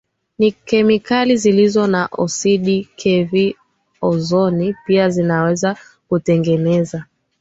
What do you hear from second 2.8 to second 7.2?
kv ozoni pia zinaweza kutengeneza